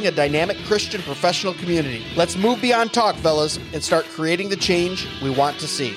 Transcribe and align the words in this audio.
a 0.00 0.10
dynamic 0.10 0.56
Christian 0.64 1.02
professional 1.02 1.54
community. 1.54 2.04
Let's 2.16 2.36
move 2.36 2.60
beyond 2.60 2.92
talk, 2.92 3.14
fellas, 3.16 3.58
and 3.72 3.82
start 3.82 4.06
creating 4.06 4.48
the 4.48 4.56
change 4.56 5.06
we 5.22 5.30
want 5.30 5.58
to 5.60 5.68
see. 5.68 5.94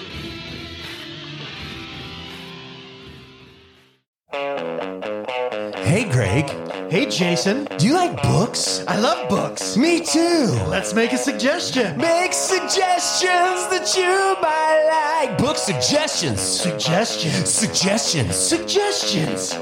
Hey, 5.84 6.04
Greg. 6.12 6.50
Hey, 6.92 7.06
Jason. 7.06 7.66
Do 7.78 7.88
you 7.88 7.94
like 7.94 8.22
books? 8.22 8.84
I 8.88 9.00
love 9.00 9.30
books. 9.30 9.78
Me 9.78 10.04
too. 10.06 10.48
Let's 10.68 10.94
make 10.94 11.14
a 11.14 11.18
suggestion. 11.18 11.98
Make 11.98 12.34
suggestions 12.34 13.68
that 13.72 13.94
you 13.96 14.36
might 14.42 15.28
like. 15.28 15.38
Book 15.38 15.58
suggestions. 15.58 16.42
Suggestions. 16.42 17.50
Suggestions. 17.50 18.36
Suggestions. 18.36 19.54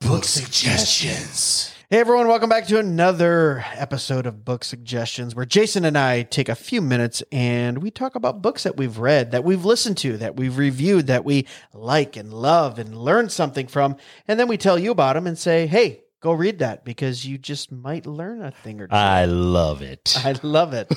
Book 0.00 0.24
suggestions. 0.24 1.71
Hey 1.92 1.98
everyone, 1.98 2.26
welcome 2.26 2.48
back 2.48 2.66
to 2.68 2.78
another 2.78 3.62
episode 3.74 4.24
of 4.24 4.46
Book 4.46 4.64
Suggestions 4.64 5.34
where 5.34 5.44
Jason 5.44 5.84
and 5.84 5.98
I 5.98 6.22
take 6.22 6.48
a 6.48 6.54
few 6.54 6.80
minutes 6.80 7.22
and 7.30 7.82
we 7.82 7.90
talk 7.90 8.14
about 8.14 8.40
books 8.40 8.62
that 8.62 8.78
we've 8.78 8.96
read, 8.96 9.32
that 9.32 9.44
we've 9.44 9.66
listened 9.66 9.98
to, 9.98 10.16
that 10.16 10.34
we've 10.34 10.56
reviewed, 10.56 11.08
that 11.08 11.26
we 11.26 11.46
like 11.74 12.16
and 12.16 12.32
love 12.32 12.78
and 12.78 12.96
learn 12.96 13.28
something 13.28 13.66
from. 13.66 13.96
And 14.26 14.40
then 14.40 14.48
we 14.48 14.56
tell 14.56 14.78
you 14.78 14.90
about 14.90 15.16
them 15.16 15.26
and 15.26 15.36
say, 15.36 15.66
hey, 15.66 16.00
go 16.20 16.32
read 16.32 16.60
that 16.60 16.82
because 16.82 17.26
you 17.26 17.36
just 17.36 17.70
might 17.70 18.06
learn 18.06 18.42
a 18.42 18.52
thing 18.52 18.80
or 18.80 18.86
two. 18.86 18.94
I 18.94 19.26
love 19.26 19.82
it. 19.82 20.16
I 20.24 20.34
love 20.42 20.72
it. 20.72 20.90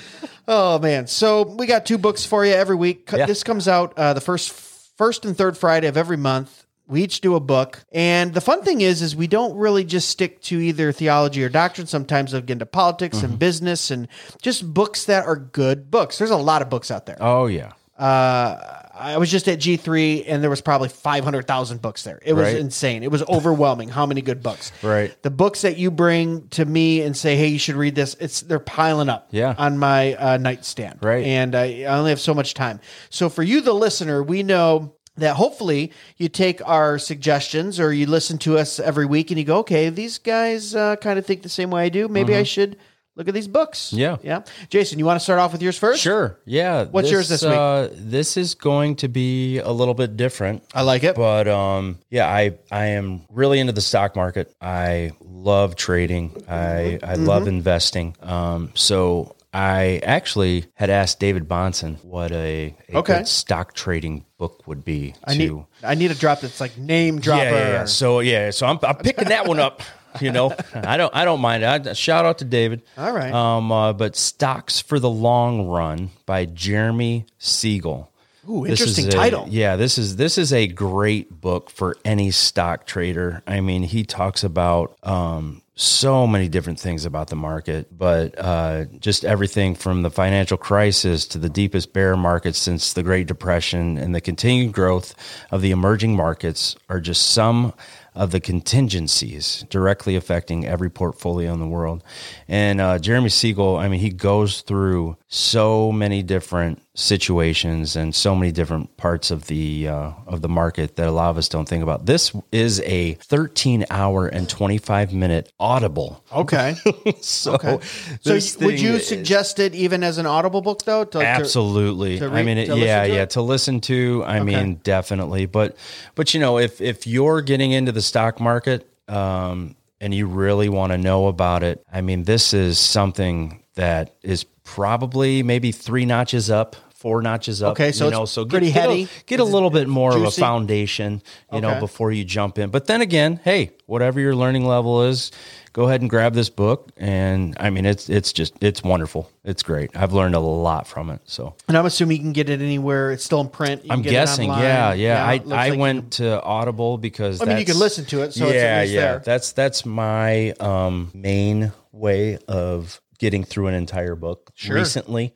oh 0.48 0.78
man. 0.78 1.08
So 1.08 1.42
we 1.42 1.66
got 1.66 1.84
two 1.84 1.98
books 1.98 2.24
for 2.24 2.46
you 2.46 2.54
every 2.54 2.76
week. 2.76 3.10
Yeah. 3.12 3.26
This 3.26 3.42
comes 3.42 3.68
out 3.68 3.92
uh, 3.98 4.14
the 4.14 4.22
first 4.22 4.50
first 4.96 5.26
and 5.26 5.36
third 5.36 5.58
Friday 5.58 5.88
of 5.88 5.98
every 5.98 6.16
month. 6.16 6.64
We 6.88 7.02
each 7.04 7.20
do 7.20 7.34
a 7.36 7.40
book. 7.40 7.84
And 7.92 8.32
the 8.34 8.40
fun 8.40 8.62
thing 8.62 8.80
is 8.80 9.02
is 9.02 9.14
we 9.14 9.26
don't 9.26 9.56
really 9.56 9.84
just 9.84 10.08
stick 10.08 10.40
to 10.42 10.58
either 10.58 10.90
theology 10.90 11.44
or 11.44 11.48
doctrine. 11.48 11.86
Sometimes 11.86 12.32
we'll 12.32 12.42
get 12.42 12.54
into 12.54 12.66
politics 12.66 13.22
and 13.22 13.38
business 13.38 13.90
and 13.90 14.08
just 14.42 14.72
books 14.72 15.04
that 15.04 15.26
are 15.26 15.36
good 15.36 15.90
books. 15.90 16.18
There's 16.18 16.30
a 16.30 16.36
lot 16.36 16.62
of 16.62 16.70
books 16.70 16.90
out 16.90 17.06
there. 17.06 17.18
Oh, 17.20 17.46
yeah. 17.46 17.72
Uh, 17.98 18.82
I 18.94 19.18
was 19.18 19.28
just 19.30 19.48
at 19.48 19.58
G3 19.58 20.24
and 20.28 20.40
there 20.42 20.50
was 20.50 20.60
probably 20.60 20.88
500,000 20.88 21.82
books 21.82 22.04
there. 22.04 22.20
It 22.24 22.32
was 22.32 22.44
Right. 22.44 22.56
insane. 22.56 23.02
It 23.02 23.10
was 23.10 23.22
overwhelming 23.24 23.88
how 23.88 24.06
many 24.06 24.22
good 24.22 24.40
books. 24.42 24.70
Right. 24.82 25.12
The 25.22 25.30
books 25.30 25.62
that 25.62 25.78
you 25.78 25.90
bring 25.90 26.46
to 26.50 26.64
me 26.64 27.02
and 27.02 27.16
say, 27.16 27.36
"Hey, 27.36 27.48
you 27.48 27.58
should 27.58 27.74
read 27.76 27.94
this." 27.96 28.16
It's 28.20 28.40
they're 28.40 28.58
piling 28.60 29.08
up 29.08 29.28
Yeah. 29.30 29.54
on 29.58 29.78
my 29.78 30.14
uh, 30.14 30.36
nightstand. 30.36 30.98
Right. 31.02 31.24
And 31.24 31.54
I, 31.56 31.82
I 31.82 31.98
only 31.98 32.10
have 32.10 32.20
so 32.20 32.34
much 32.34 32.54
time. 32.54 32.80
So 33.10 33.28
for 33.28 33.42
you 33.42 33.60
the 33.60 33.72
listener, 33.74 34.22
we 34.22 34.42
know 34.44 34.94
that 35.18 35.36
hopefully 35.36 35.92
you 36.16 36.28
take 36.28 36.60
our 36.66 36.98
suggestions 36.98 37.78
or 37.80 37.92
you 37.92 38.06
listen 38.06 38.38
to 38.38 38.58
us 38.58 38.80
every 38.80 39.06
week 39.06 39.30
and 39.30 39.38
you 39.38 39.44
go, 39.44 39.58
"Okay, 39.58 39.88
these 39.90 40.18
guys 40.18 40.74
uh, 40.74 40.96
kind 40.96 41.18
of 41.18 41.26
think 41.26 41.42
the 41.42 41.48
same 41.48 41.70
way 41.70 41.84
I 41.84 41.88
do. 41.88 42.08
Maybe 42.08 42.34
I 42.34 42.42
should 42.44 42.76
look 43.16 43.28
at 43.28 43.34
these 43.34 43.48
books." 43.48 43.88
Mm-hmm. 43.88 43.98
Yeah. 43.98 44.16
Yeah. 44.22 44.42
Jason, 44.70 44.98
you 44.98 45.04
want 45.04 45.18
to 45.18 45.24
start 45.24 45.38
off 45.40 45.52
with 45.52 45.60
yours 45.62 45.76
first? 45.78 46.00
Sure. 46.02 46.38
Yeah. 46.44 46.84
What's 46.84 47.10
yours 47.10 47.28
this 47.28 47.42
week? 47.42 47.52
Uh, 47.52 47.88
this 47.92 48.36
is 48.36 48.54
going 48.54 48.96
to 48.96 49.08
be 49.08 49.58
a 49.58 49.70
little 49.72 49.94
bit 49.94 50.16
different. 50.16 50.62
I 50.74 50.82
like 50.82 51.02
it. 51.04 51.16
But 51.16 51.48
um, 51.48 51.98
yeah, 52.10 52.28
I 52.28 52.58
I 52.70 52.86
am 52.98 53.22
really 53.30 53.58
into 53.60 53.72
the 53.72 53.80
stock 53.80 54.14
market. 54.16 54.54
I 54.60 55.12
love 55.20 55.74
trading. 55.76 56.42
I 56.48 56.98
I 57.02 57.14
love 57.14 57.42
Mm-hmm. 57.42 57.48
investing. 57.48 58.16
Um, 58.22 58.70
so 58.74 59.34
I 59.52 60.00
actually 60.02 60.66
had 60.74 60.90
asked 60.90 61.20
David 61.20 61.48
Bahnsen 61.48 62.02
what 62.04 62.32
a, 62.32 62.74
a 62.90 62.96
Okay. 62.98 63.18
good 63.18 63.28
stock 63.28 63.72
trading 63.72 64.24
book 64.36 64.66
would 64.66 64.84
be. 64.84 65.14
I 65.24 65.32
to, 65.32 65.38
need 65.38 65.64
I 65.82 65.94
need 65.94 66.10
a 66.10 66.14
drop 66.14 66.40
that's 66.40 66.60
like 66.60 66.76
name 66.76 67.18
dropper. 67.20 67.44
yeah, 67.44 67.50
yeah, 67.50 67.68
yeah. 67.70 67.84
So 67.86 68.20
yeah, 68.20 68.50
so 68.50 68.66
I'm 68.66 68.78
I'm 68.82 68.96
picking 68.96 69.28
that 69.28 69.46
one 69.46 69.58
up. 69.60 69.82
You 70.22 70.32
know, 70.32 70.52
I 70.74 70.96
don't 70.96 71.14
I 71.14 71.26
don't 71.26 71.40
mind. 71.40 71.62
I, 71.64 71.92
shout 71.92 72.24
out 72.24 72.38
to 72.38 72.44
David. 72.46 72.82
All 72.96 73.12
right. 73.12 73.30
Um, 73.32 73.70
uh, 73.70 73.92
but 73.92 74.16
Stocks 74.16 74.80
for 74.80 74.98
the 74.98 75.08
Long 75.10 75.68
Run 75.68 76.10
by 76.24 76.46
Jeremy 76.46 77.26
Siegel. 77.38 78.10
Ooh, 78.48 78.66
interesting 78.66 79.06
a- 79.08 79.10
title. 79.10 79.46
yeah, 79.50 79.76
this 79.76 79.98
is 79.98 80.16
this 80.16 80.38
is 80.38 80.50
a 80.52 80.66
great 80.66 81.30
book 81.42 81.68
for 81.70 81.94
any 82.06 82.30
stock 82.30 82.86
trader. 82.86 83.42
I 83.46 83.60
mean, 83.60 83.82
he 83.82 84.02
talks 84.02 84.42
about 84.42 84.96
um, 85.02 85.60
so 85.80 86.26
many 86.26 86.48
different 86.48 86.80
things 86.80 87.04
about 87.04 87.28
the 87.28 87.36
market, 87.36 87.86
but 87.96 88.36
uh, 88.36 88.84
just 88.98 89.24
everything 89.24 89.76
from 89.76 90.02
the 90.02 90.10
financial 90.10 90.56
crisis 90.56 91.24
to 91.28 91.38
the 91.38 91.48
deepest 91.48 91.92
bear 91.92 92.16
market 92.16 92.56
since 92.56 92.92
the 92.92 93.02
Great 93.04 93.28
Depression 93.28 93.96
and 93.96 94.12
the 94.12 94.20
continued 94.20 94.72
growth 94.72 95.14
of 95.52 95.62
the 95.62 95.70
emerging 95.70 96.16
markets 96.16 96.74
are 96.88 96.98
just 96.98 97.30
some 97.30 97.72
of 98.16 98.32
the 98.32 98.40
contingencies 98.40 99.64
directly 99.70 100.16
affecting 100.16 100.66
every 100.66 100.90
portfolio 100.90 101.52
in 101.52 101.60
the 101.60 101.68
world. 101.68 102.02
And 102.48 102.80
uh, 102.80 102.98
Jeremy 102.98 103.28
Siegel, 103.28 103.76
I 103.76 103.86
mean, 103.86 104.00
he 104.00 104.10
goes 104.10 104.62
through 104.62 105.16
so 105.30 105.92
many 105.92 106.22
different 106.22 106.80
situations 106.94 107.96
and 107.96 108.14
so 108.14 108.34
many 108.34 108.50
different 108.50 108.96
parts 108.96 109.30
of 109.30 109.46
the 109.46 109.86
uh, 109.86 110.12
of 110.26 110.40
the 110.40 110.48
market 110.48 110.96
that 110.96 111.06
a 111.06 111.10
lot 111.10 111.28
of 111.28 111.36
us 111.36 111.50
don't 111.50 111.68
think 111.68 111.82
about. 111.82 112.06
This 112.06 112.32
is 112.50 112.80
a 112.80 113.12
13 113.14 113.84
hour 113.90 114.26
and 114.26 114.48
25 114.48 115.12
minute 115.12 115.52
audible. 115.60 116.24
Okay. 116.32 116.76
So, 117.20 117.54
Okay. 117.54 117.78
So 118.22 118.64
would 118.64 118.80
you 118.80 118.98
suggest 119.00 119.58
it 119.58 119.74
even 119.74 120.02
as 120.02 120.16
an 120.18 120.24
audible 120.26 120.62
book 120.62 120.84
though? 120.84 121.04
To, 121.04 121.18
to- 121.18 121.26
Absolutely. 121.26 122.18
to 122.20 122.24
I 122.26 122.28
read- 122.28 122.46
mean, 122.46 122.58
it, 122.58 122.68
yeah, 122.68 123.02
to 123.02 123.08
yeah, 123.08 123.22
it? 123.22 123.30
to 123.30 123.42
listen 123.42 123.80
to. 123.82 124.24
I 124.26 124.40
mean, 124.40 124.76
definitely. 124.82 125.44
But, 125.46 125.76
but 126.14 126.32
you 126.32 126.40
know, 126.40 126.58
if 126.58 126.80
if 126.80 127.06
you're 127.06 127.42
getting 127.42 127.72
into 127.72 127.92
the 127.92 128.02
stock 128.02 128.40
market, 128.40 128.88
um, 129.08 129.74
and 130.00 130.14
you 130.14 130.26
really 130.26 130.68
want 130.68 130.92
to 130.92 130.98
know 130.98 131.26
about 131.26 131.62
it, 131.64 131.84
I 131.92 132.00
mean, 132.02 132.22
this 132.22 132.54
is 132.54 132.78
something 132.78 133.62
that 133.78 134.14
is 134.22 134.44
probably 134.64 135.42
maybe 135.42 135.72
three 135.72 136.04
notches 136.04 136.50
up. 136.50 136.76
Four 136.96 137.22
notches 137.22 137.62
up. 137.62 137.72
Okay, 137.72 137.92
so 137.92 138.06
you 138.06 138.08
it's 138.08 138.18
know, 138.18 138.24
so 138.24 138.44
get, 138.44 138.50
pretty 138.50 138.72
get 138.72 138.76
a- 138.76 138.80
heady. 138.90 139.08
Get 139.26 139.38
a, 139.38 139.44
Is 139.44 139.48
it 139.48 139.52
little 139.52 139.70
bit 139.70 139.86
more 139.86 140.16
of 140.16 140.20
a 140.24 140.32
foundation, 140.32 141.22
you 141.52 141.58
Okay. 141.58 141.60
know, 141.60 141.78
before 141.78 142.10
you 142.10 142.24
jump 142.24 142.58
in. 142.58 142.70
But 142.70 142.86
then 142.88 143.02
again, 143.02 143.38
hey, 143.44 143.70
whatever 143.86 144.18
your 144.18 144.34
learning 144.34 144.66
level 144.66 145.04
is, 145.04 145.30
go 145.72 145.84
ahead 145.86 146.00
and 146.00 146.10
grab 146.10 146.34
this 146.34 146.50
book. 146.50 146.90
And 146.96 147.56
I 147.60 147.70
mean, 147.70 147.86
it's 147.86 148.10
it's 148.10 148.32
just 148.32 148.54
it's 148.60 148.82
wonderful. 148.82 149.30
It's 149.44 149.62
great. 149.62 149.96
I've 149.96 150.12
learned 150.12 150.34
a 150.34 150.40
lot 150.40 150.88
from 150.88 151.10
it. 151.10 151.20
So 151.24 151.54
and 151.68 151.76
I'm 151.78 151.86
assuming 151.86 152.16
you 152.16 152.22
can 152.24 152.32
get 152.32 152.50
it 152.50 152.60
anywhere. 152.60 153.12
It's 153.12 153.22
still 153.22 153.42
in 153.42 153.48
print. 153.48 153.84
You 153.84 153.92
I'm 153.92 154.02
get 154.02 154.08
it 154.10 154.12
guessing, 154.14 154.48
yeah, 154.50 154.92
yeah. 154.92 155.24
I, 155.24 155.34
I 155.34 155.68
like 155.68 155.78
went 155.78 156.00
can- 156.00 156.10
to 156.26 156.42
Audible 156.42 156.98
because 156.98 157.40
I 157.40 157.44
mean, 157.44 157.58
you 157.58 157.64
that's- 157.64 157.74
can 157.76 157.78
listen 157.80 158.04
to 158.06 158.22
it, 158.22 158.34
so 158.34 158.48
yeah, 158.48 158.82
it's 158.82 158.90
yeah. 158.90 159.00
there. 159.00 159.18
That's 159.24 159.52
that's 159.52 159.86
my 159.86 160.50
um, 160.58 161.12
main 161.14 161.70
way 161.92 162.38
of 162.48 163.00
getting 163.18 163.42
through 163.44 163.66
an 163.66 163.74
entire 163.74 164.14
book 164.14 164.52
recently, 164.68 165.34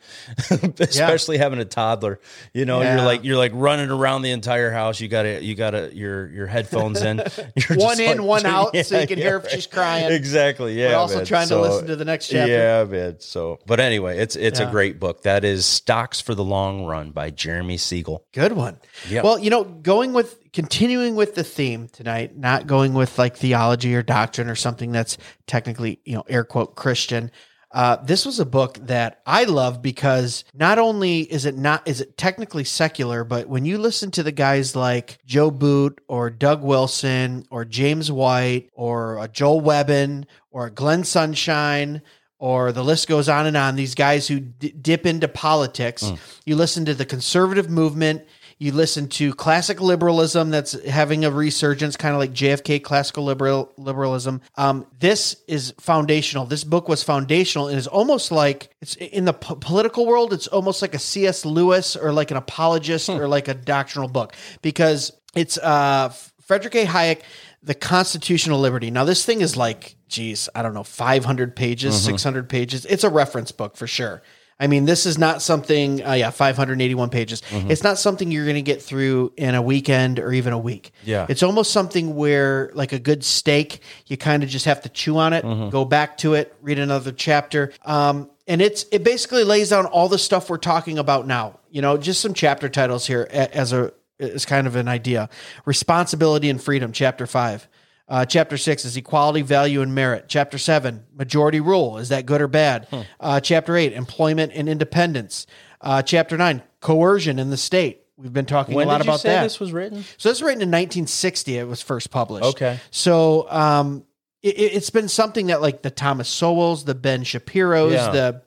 especially 0.81 1.38
having 1.38 1.58
a 1.58 1.64
toddler. 1.64 2.20
You 2.52 2.64
know, 2.64 2.81
Yeah. 2.81 2.96
you're 2.96 3.05
like 3.05 3.25
you're 3.25 3.37
like 3.37 3.52
running 3.55 3.90
around 3.90 4.23
the 4.23 4.31
entire 4.31 4.70
house. 4.70 5.00
You 5.00 5.08
got 5.08 5.23
to 5.25 5.43
you 5.43 5.55
got 5.55 5.70
to 5.73 5.94
your 5.94 6.29
your 6.31 6.46
headphones 6.46 7.02
in. 7.02 7.19
You're 7.69 7.79
One 7.79 8.00
in, 8.00 8.19
like- 8.19 8.26
one 8.26 8.46
out, 8.46 8.76
so 8.76 9.00
you 9.00 9.06
can 9.06 9.19
yeah, 9.19 9.25
hear 9.25 9.37
if 9.38 9.50
she's 9.50 9.67
crying. 9.67 10.12
Exactly. 10.12 10.79
Yeah. 10.81 10.94
also 10.94 11.17
man. 11.17 11.26
trying 11.26 11.49
to 11.49 11.61
listen 11.61 11.87
to 11.88 11.96
the 11.96 12.05
next 12.05 12.29
chapter. 12.29 12.50
Yeah, 12.52 12.84
man. 12.84 13.17
So, 13.20 13.58
but 13.67 13.81
anyway, 13.81 14.19
it's 14.19 14.37
it's 14.37 14.61
Yeah. 14.61 14.69
a 14.69 14.70
great 14.70 14.99
book. 15.00 15.23
That 15.23 15.44
is 15.44 15.67
Stocks 15.67 16.20
for 16.20 16.35
the 16.35 16.44
Long 16.44 16.85
Run 16.85 17.11
by 17.11 17.31
Jeremy 17.31 17.76
Siegel. 17.76 18.25
Good 18.32 18.52
one. 18.52 18.78
Yeah. 19.08 19.23
Well, 19.23 19.38
you 19.38 19.50
know, 19.50 19.64
going 19.64 20.12
with 20.12 20.38
continuing 20.52 21.14
with 21.17 21.35
the 21.35 21.44
theme 21.44 21.88
tonight, 21.88 22.37
not 22.37 22.67
going 22.67 22.93
with 22.94 23.19
like 23.19 23.37
theology 23.37 23.94
or 23.94 24.02
doctrine 24.02 24.49
or 24.49 24.55
something 24.55 24.93
that's 24.93 25.17
technically, 25.46 26.00
you 26.05 26.14
know, 26.14 26.25
air 26.28 26.44
quote 26.44 26.75
Christian. 26.76 27.31
Uh, 27.72 27.96
this 27.96 28.26
was 28.26 28.38
a 28.38 28.44
book 28.44 28.76
that 28.82 29.22
I 29.26 29.44
love 29.44 29.80
because 29.80 30.44
not 30.52 30.78
only 30.78 31.20
is 31.20 31.46
it 31.46 31.56
not 31.56 31.88
is 31.88 32.00
it 32.02 32.19
technically 32.19 32.64
secular, 32.64 33.24
but 33.24 33.48
when 33.48 33.64
you 33.64 33.78
listen 33.78 34.10
to 34.12 34.22
the 34.22 34.32
guys 34.32 34.76
like 34.76 35.19
Joe 35.24 35.50
Boot 35.50 36.00
or 36.06 36.28
Doug 36.28 36.62
Wilson 36.62 37.46
or 37.50 37.64
James 37.64 38.12
White 38.12 38.69
or 38.74 39.26
Joel 39.32 39.60
Webbon 39.62 40.26
or 40.50 40.69
Glenn 40.69 41.04
Sunshine 41.04 42.02
or 42.38 42.72
the 42.72 42.82
list 42.82 43.06
goes 43.08 43.28
on 43.28 43.46
and 43.46 43.56
on. 43.56 43.76
These 43.76 43.94
guys 43.94 44.26
who 44.26 44.40
d- 44.40 44.72
dip 44.72 45.06
into 45.06 45.28
politics. 45.28 46.12
You 46.44 46.56
listen 46.56 46.84
to 46.86 46.94
the 46.94 47.04
conservative 47.06 47.70
movement. 47.70 48.22
You 48.62 48.70
listen 48.70 49.09
to 49.09 49.35
classic 49.35 49.81
liberalism 49.81 50.50
that's 50.50 50.81
having 50.85 51.25
a 51.25 51.32
resurgence, 51.32 51.97
kind 51.97 52.14
of 52.14 52.20
like 52.20 52.31
JFK 52.32 52.81
classical 52.81 53.25
liberal 53.25 53.73
liberalism. 53.76 54.41
Um, 54.56 54.87
this 55.00 55.43
is 55.49 55.75
foundational. 55.81 56.47
This 56.47 56.62
book 56.62 56.88
was 56.88 57.03
foundational 57.03 57.67
and 57.67 57.76
is 57.76 57.88
almost 57.88 58.31
like 58.31 58.70
it's 58.81 58.94
in 58.94 59.25
the 59.25 59.32
po- 59.32 59.56
political 59.56 60.06
world. 60.06 60.32
It's 60.32 60.47
almost 60.47 60.81
like 60.81 60.94
a 60.94 61.00
C.S. 61.00 61.44
Lewis 61.44 61.97
or 61.97 62.12
like 62.12 62.31
an 62.31 62.37
apologist 62.37 63.09
or 63.09 63.26
like 63.26 63.49
a 63.49 63.55
doctrinal 63.55 64.09
book 64.09 64.37
because 64.62 65.11
it's 65.35 65.59
uh, 65.59 66.11
Frederick 66.43 66.76
A. 66.76 66.85
Hayek, 66.85 67.23
The 67.64 67.75
Constitutional 67.75 68.61
Liberty. 68.61 68.93
Now, 68.93 69.03
this 69.05 69.25
thing 69.25 69.41
is 69.41 69.56
like, 69.56 69.97
geez, 70.06 70.49
I 70.55 70.62
don't 70.62 70.75
know, 70.75 70.85
500 70.85 71.56
pages, 71.56 72.00
600 72.00 72.49
pages. 72.49 72.87
It's 72.87 73.02
a 73.02 73.11
reference 73.11 73.50
book 73.50 73.76
for 73.76 73.88
sure. 73.88 74.23
I 74.61 74.66
mean, 74.68 74.85
this 74.85 75.06
is 75.06 75.18
not 75.18 75.42
something, 75.42 76.04
uh, 76.06 76.12
yeah, 76.12 76.30
581 76.30 77.11
pages. 77.11 77.42
It's 77.50 77.82
not 77.82 77.99
something 77.99 78.30
you're 78.30 78.44
going 78.44 78.54
to 78.56 78.62
get 78.62 78.80
through 78.80 79.32
in 79.37 79.54
a 79.54 79.62
weekend 79.62 80.18
or 80.21 80.32
even 80.32 80.52
a 80.52 80.59
week. 80.59 80.92
Yeah. 81.04 81.26
It's 81.28 81.42
almost 81.42 81.73
something 81.73 82.14
where, 82.14 82.71
like 82.75 82.92
a 82.92 82.99
good 82.99 83.25
steak, 83.25 83.80
you 84.06 84.16
kind 84.16 84.42
of 84.42 84.49
just 84.49 84.66
have 84.66 84.82
to 84.82 84.88
chew 84.88 85.18
on 85.18 85.32
it, 85.32 85.42
go 85.71 85.85
back 85.85 86.18
to 86.18 86.35
it, 86.35 86.54
read 86.61 86.78
another 86.78 87.12
chapter. 87.12 87.73
Um, 87.85 88.30
and 88.47 88.61
it's 88.61 88.85
it 88.90 89.04
basically 89.04 89.44
lays 89.44 89.71
down 89.71 89.87
all 89.87 90.09
the 90.09 90.18
stuff 90.18 90.50
we're 90.50 90.59
talking 90.59 90.99
about 90.99 91.26
now. 91.26 91.59
You 91.71 91.80
know, 91.82 91.97
just 91.97 92.21
some 92.21 92.35
chapter 92.35 92.68
titles 92.68 93.06
here 93.06 93.28
as 93.30 93.73
a 93.73 93.92
as 94.18 94.44
kind 94.44 94.66
of 94.66 94.76
an 94.76 94.88
idea. 94.88 95.28
Responsibility 95.64 96.50
and 96.50 96.62
freedom, 96.62 96.92
chapter 96.92 97.26
five. 97.26 97.68
Uh, 98.12 98.26
chapter 98.26 98.59
six 98.59 98.85
is 98.85 98.95
equality, 98.95 99.40
value, 99.40 99.81
and 99.81 99.95
merit. 99.95 100.26
Chapter 100.28 100.59
seven, 100.59 101.02
majority 101.16 101.61
rule. 101.61 101.97
Is 101.97 102.11
that 102.11 102.26
good 102.26 102.42
or 102.42 102.47
bad? 102.47 102.87
Uh, 103.19 103.40
chapter 103.40 103.75
eight, 103.75 103.95
employment 103.95 104.52
and 104.54 104.69
independence. 104.69 105.47
Uh, 105.81 106.02
chapter 106.02 106.37
nine, 106.37 106.62
coercion 106.81 107.38
in 107.38 107.49
the 107.49 107.57
state. 107.57 108.02
We've 108.19 108.31
been 108.33 108.45
talking 108.45 108.75
When 108.75 108.87
a 108.87 108.90
lot 108.90 108.99
did 108.99 109.07
you 109.07 109.11
about 109.12 109.21
say 109.21 109.31
that. 109.31 109.42
this 109.45 109.59
was 109.59 109.73
written? 109.73 110.02
So 110.19 110.28
this 110.28 110.40
was 110.40 110.42
written 110.42 110.61
in 110.61 110.69
1960. 110.69 111.57
It 111.57 111.66
was 111.66 111.81
first 111.81 112.11
published. 112.11 112.45
Okay. 112.45 112.78
So 112.90 113.50
um, 113.50 114.04
it, 114.42 114.57
it's 114.59 114.90
been 114.90 115.09
something 115.09 115.47
that 115.47 115.62
like 115.62 115.81
the 115.81 115.90
Thomas 115.90 116.28
Sowells, 116.28 116.85
the 116.85 116.95
Ben 116.95 117.25
Shapiro's, 117.25 117.95
Yeah. 117.95 118.11
the 118.11 118.42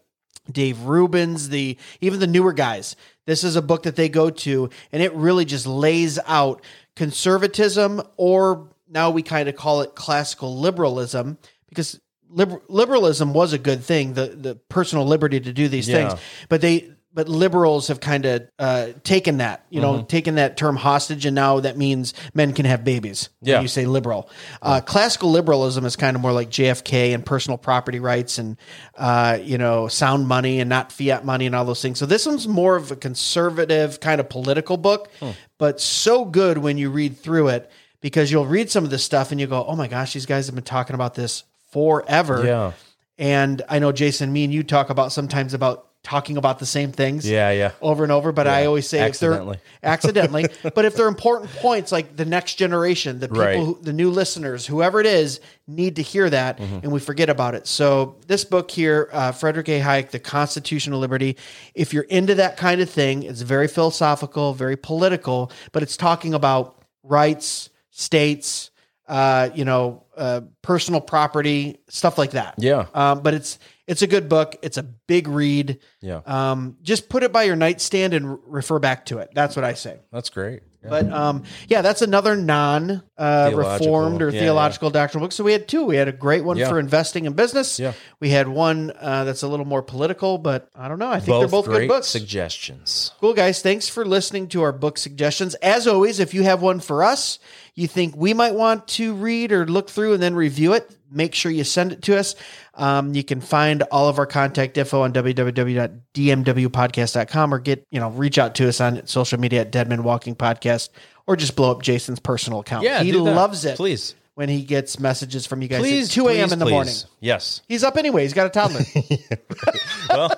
Dave 0.51 0.77
Rubins, 0.77 1.49
the 1.49 1.75
even 2.01 2.19
the 2.19 2.27
newer 2.27 2.53
guys. 2.53 2.95
This 3.25 3.43
is 3.43 3.55
a 3.55 3.63
book 3.63 3.81
that 3.83 3.95
they 3.95 4.09
go 4.09 4.29
to, 4.29 4.69
and 4.91 5.01
it 5.01 5.11
really 5.15 5.43
just 5.45 5.65
lays 5.65 6.19
out 6.27 6.61
conservatism, 6.95 8.01
or 8.17 8.69
now 8.95 9.11
we 9.11 9.21
kind 9.21 9.47
of 9.49 9.55
call 9.55 9.81
it 9.81 9.93
classical 9.93 10.57
liberalism, 10.59 11.37
because 11.69 11.99
liber- 12.29 12.61
liberalism 12.69 13.33
was 13.33 13.53
a 13.53 13.59
good 13.59 13.83
thing, 13.83 14.13
the 14.15 14.27
the 14.27 14.55
personal 14.69 15.05
liberty 15.05 15.39
to 15.39 15.53
do 15.53 15.67
these 15.67 15.87
Yeah. 15.87 16.07
things. 16.09 16.21
But 16.49 16.61
they 16.61 16.89
but 17.13 17.29
liberals 17.29 17.87
have 17.87 18.01
kind 18.01 18.25
of 18.25 18.41
uh, 18.59 18.87
taken 19.05 19.37
that, 19.37 19.63
you 19.69 19.79
know, 19.79 19.93
Mm-hmm. 19.93 20.07
taken 20.07 20.35
that 20.35 20.57
term 20.57 20.75
hostage, 20.75 21.25
and 21.25 21.33
now 21.33 21.61
that 21.61 21.77
means 21.77 22.13
men 22.33 22.51
can 22.51 22.65
have 22.65 22.83
babies. 22.83 23.29
when 23.39 23.51
Yeah. 23.51 23.61
you 23.61 23.69
say 23.69 23.85
liberal. 23.85 24.29
Uh, 24.61 24.81
classical 24.81 25.31
liberalism 25.31 25.85
is 25.85 25.95
kind 25.95 26.17
of 26.17 26.21
more 26.21 26.33
like 26.33 26.49
JFK 26.49 27.13
and 27.13 27.25
personal 27.25 27.57
property 27.57 28.01
rights, 28.01 28.37
and 28.37 28.57
uh, 28.97 29.37
you 29.41 29.57
know, 29.57 29.87
sound 29.87 30.27
money 30.27 30.59
and 30.59 30.67
not 30.69 30.91
fiat 30.91 31.23
money 31.23 31.45
and 31.45 31.55
all 31.55 31.63
those 31.63 31.81
things. 31.81 31.99
So 31.99 32.05
this 32.05 32.25
one's 32.25 32.49
more 32.49 32.75
of 32.75 32.91
a 32.91 32.97
conservative 32.97 34.01
kind 34.01 34.19
of 34.19 34.27
political 34.27 34.75
book, 34.75 35.09
Hmm. 35.21 35.29
but 35.57 35.79
so 35.79 36.25
good 36.25 36.57
when 36.57 36.77
you 36.77 36.89
read 36.89 37.17
through 37.17 37.47
it 37.47 37.71
because 38.05 38.31
you'll 38.31 38.45
read 38.45 38.69
some 38.69 38.83
of 38.83 38.91
this 38.91 39.03
stuff 39.03 39.31
and 39.31 39.41
you 39.41 39.47
go, 39.47 39.65
"Oh 39.65 39.75
my 39.75 39.87
gosh, 39.87 40.13
these 40.13 40.27
guys 40.27 40.45
have 40.45 40.53
been 40.53 40.63
talking 40.63 40.93
about 40.93 41.15
this 41.15 41.43
forever." 41.71 42.45
Yeah. 42.45 42.71
And 43.17 43.63
I 43.67 43.79
know 43.79 43.91
Jason, 43.91 44.31
me 44.31 44.43
and 44.43 44.53
you 44.53 44.61
talk 44.63 44.91
about 44.91 45.11
sometimes 45.11 45.55
about 45.55 45.87
talking 46.03 46.37
about 46.37 46.59
the 46.59 46.67
same 46.67 46.91
things. 46.91 47.27
Yeah, 47.27 47.49
yeah. 47.49 47.71
Over 47.81 48.03
and 48.03 48.11
over. 48.11 48.31
But 48.31 48.45
I 48.45 48.67
always 48.67 48.87
say 48.87 48.99
accidentally. 48.99 49.55
if 49.57 49.61
they're 49.81 49.91
accidentally, 49.91 50.45
but 50.75 50.85
if 50.85 50.93
they're 50.95 51.07
important 51.07 51.49
points 51.53 51.91
like 51.91 52.15
the 52.15 52.25
next 52.25 52.55
generation, 52.59 53.17
the 53.19 53.27
people 53.27 53.41
Right. 53.43 53.57
who, 53.57 53.79
the 53.81 53.91
new 53.93 54.11
listeners, 54.11 54.67
whoever 54.67 54.99
it 54.99 55.07
is, 55.07 55.39
need 55.65 55.95
to 55.95 56.03
hear 56.03 56.29
that 56.29 56.59
Mm-hmm. 56.59 56.79
and 56.83 56.91
we 56.91 56.99
forget 56.99 57.29
about 57.31 57.55
it. 57.55 57.65
So 57.65 58.17
this 58.27 58.45
book 58.45 58.69
here, 58.69 59.09
uh, 59.13 59.31
Frederick 59.31 59.67
A. 59.69 59.81
Hayek, 59.81 60.11
The 60.11 60.19
Constitutional 60.19 60.99
Liberty, 60.99 61.37
if 61.73 61.91
you're 61.91 62.03
into 62.03 62.35
that 62.35 62.55
kind 62.55 62.81
of 62.81 62.89
thing, 62.89 63.23
it's 63.23 63.41
very 63.41 63.67
philosophical, 63.67 64.53
very 64.53 64.77
political, 64.77 65.51
but 65.71 65.81
it's 65.81 65.97
talking 65.97 66.35
about 66.35 66.83
rights, 67.01 67.71
states, 67.95 68.71
uh, 69.07 69.49
you 69.55 69.65
know, 69.65 70.03
uh, 70.17 70.41
personal 70.61 71.01
property, 71.01 71.77
stuff 71.89 72.17
like 72.17 72.31
that. 72.31 72.55
Yeah. 72.57 72.85
Um, 72.93 73.21
but 73.21 73.33
it's 73.33 73.59
it's 73.87 74.01
a 74.01 74.07
good 74.07 74.27
book. 74.29 74.55
It's 74.63 74.77
a 74.77 74.83
big 74.83 75.27
read. 75.27 75.79
Yeah. 76.01 76.21
Um, 76.25 76.77
just 76.81 77.07
put 77.09 77.23
it 77.23 77.31
by 77.31 77.43
your 77.43 77.55
nightstand 77.55 78.13
and 78.13 78.31
re- 78.31 78.37
refer 78.47 78.79
back 78.79 79.05
to 79.07 79.19
it. 79.19 79.29
That's 79.33 79.55
what 79.55 79.63
I 79.63 79.73
say. 79.73 79.99
That's 80.11 80.29
great. 80.29 80.63
Yeah. 80.83 80.89
But 80.89 81.11
um, 81.11 81.43
yeah, 81.67 81.81
that's 81.81 82.01
another 82.03 82.35
non 82.35 83.03
uh, 83.17 83.51
reformed 83.53 84.21
or 84.21 84.29
Yeah, 84.29 84.39
theological 84.39 84.89
doctrinal 84.91 85.25
book. 85.27 85.31
So 85.33 85.43
we 85.43 85.51
had 85.51 85.67
two. 85.67 85.83
We 85.83 85.95
had 85.95 86.07
a 86.07 86.11
great 86.11 86.43
one 86.43 86.57
Yeah. 86.57 86.69
for 86.69 86.79
investing 86.79 87.25
in 87.25 87.33
business. 87.33 87.79
Yeah. 87.79 87.93
We 88.19 88.29
had 88.29 88.47
one 88.47 88.91
uh, 88.99 89.23
that's 89.23 89.41
a 89.43 89.47
little 89.47 89.65
more 89.65 89.81
political, 89.83 90.37
but 90.37 90.69
I 90.75 90.87
don't 90.87 90.99
know. 90.99 91.09
I 91.09 91.19
think 91.19 91.39
they're 91.39 91.47
both 91.47 91.65
good 91.65 91.87
books. 91.87 92.07
suggestions. 92.07 93.11
Cool, 93.19 93.33
guys. 93.33 93.61
Thanks 93.63 93.89
for 93.89 94.05
listening 94.05 94.47
to 94.49 94.61
our 94.61 94.71
book 94.71 94.97
suggestions. 94.99 95.55
As 95.55 95.87
always, 95.87 96.19
if 96.19 96.33
you 96.35 96.43
have 96.43 96.61
one 96.61 96.79
for 96.79 97.03
us, 97.03 97.39
you 97.75 97.87
think 97.87 98.15
we 98.15 98.33
might 98.33 98.55
want 98.55 98.87
to 98.87 99.13
read 99.13 99.51
or 99.51 99.65
look 99.65 99.89
through 99.89 100.13
and 100.13 100.23
then 100.23 100.33
review 100.33 100.71
it, 100.73 100.95
make 101.11 101.35
sure 101.35 101.51
you 101.51 101.65
send 101.65 101.91
it 101.91 102.01
to 102.03 102.17
us. 102.17 102.35
Um, 102.73 103.13
you 103.13 103.21
can 103.23 103.41
find 103.41 103.81
all 103.83 104.07
of 104.07 104.17
our 104.17 104.25
contact 104.25 104.77
info 104.77 105.01
on 105.01 105.11
www.dmwpodcast.com 105.13 107.53
or 107.53 107.59
get, 107.59 107.85
you 107.91 107.99
know, 107.99 108.09
reach 108.09 108.37
out 108.37 108.55
to 108.55 108.69
us 108.69 108.79
on 108.81 109.05
social 109.07 109.39
media 109.39 109.61
at 109.61 109.71
Dead 109.71 109.89
Men 109.89 110.03
Walking 110.03 110.35
Podcast 110.35 110.89
or 111.27 111.35
just 111.35 111.55
blow 111.55 111.71
up 111.71 111.81
Jason's 111.81 112.19
personal 112.19 112.59
account. 112.61 112.83
Yeah, 112.83 113.01
he 113.03 113.11
loves 113.11 113.65
it. 113.65 113.77
Please. 113.77 114.15
When 114.35 114.49
he 114.49 114.63
gets 114.63 114.99
messages 114.99 115.45
from 115.45 115.61
you 115.61 115.69
guys 115.69 115.79
Please. 115.79 116.09
at 116.09 116.13
2 116.13 116.27
a.m. 116.27 116.51
in 116.51 116.59
the 116.59 116.65
please. 116.65 116.71
morning. 116.71 116.93
Yes. 117.21 117.61
He's 117.69 117.85
up 117.85 117.95
anyway. 117.95 118.23
He's 118.23 118.33
got 118.33 118.47
a 118.47 118.49
toddler. 118.49 118.81
Well, 120.09 120.31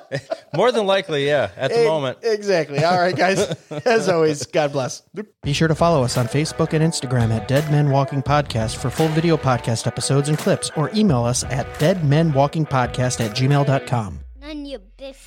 more 0.55 0.71
than 0.71 0.85
likely, 0.85 1.27
yeah. 1.27 1.49
At 1.57 1.71
the 1.71 1.83
moment. 1.83 2.19
Exactly. 2.23 2.83
All 2.83 2.97
right, 2.97 3.15
guys. 3.15 3.39
As 3.85 4.07
always, 4.09 4.45
God 4.45 4.71
bless. 4.71 5.01
Be 5.43 5.53
sure 5.53 5.67
to 5.67 5.75
follow 5.75 6.03
us 6.03 6.17
on 6.17 6.25
Facebook 6.27 6.73
and 6.73 6.83
Instagram 6.83 7.31
at 7.35 7.47
Dead 7.47 7.69
Men 7.69 7.91
Walking 7.91 8.23
Podcast 8.23 8.77
for 8.77 8.89
full 8.89 9.09
video 9.09 9.35
podcast 9.37 9.85
episodes 9.85 10.29
and 10.29 10.37
clips, 10.37 10.71
or 10.75 10.89
email 10.95 11.23
us 11.25 11.43
at 11.43 11.67
deadmenwalkingpodcast 11.75 13.19
at 13.23 13.35
gmail.com. 13.35 14.19
None 14.39 14.65
your 14.65 14.79
biscuit. 14.97 15.26